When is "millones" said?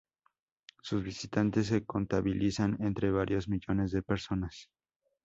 3.47-3.91